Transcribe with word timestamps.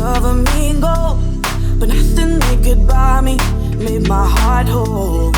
cover 0.00 0.32
me 0.32 0.70
in 0.70 0.80
gold, 0.80 1.18
but 1.78 1.88
nothing 1.90 2.38
they 2.38 2.56
could 2.64 2.86
buy 2.86 3.20
me 3.20 3.36
made 3.76 4.08
my 4.08 4.26
heart 4.26 4.66
whole. 4.66 5.29